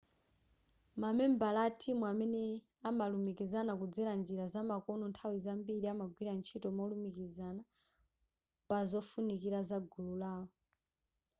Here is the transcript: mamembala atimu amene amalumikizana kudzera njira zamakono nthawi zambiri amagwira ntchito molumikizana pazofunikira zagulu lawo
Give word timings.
mamembala 1.01 1.59
atimu 1.69 2.03
amene 2.11 2.43
amalumikizana 2.89 3.71
kudzera 3.79 4.11
njira 4.21 4.45
zamakono 4.53 5.03
nthawi 5.11 5.37
zambiri 5.45 5.87
amagwira 5.93 6.31
ntchito 6.35 6.67
molumikizana 6.77 7.63
pazofunikira 8.69 9.59
zagulu 9.69 10.13
lawo 10.21 10.49